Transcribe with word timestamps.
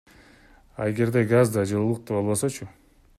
А 0.79 0.87
эгерде 0.93 1.21
газ 1.33 1.51
да, 1.55 1.65
жылуулук 1.73 2.03
да 2.07 2.13
болбосочу? 2.19 2.71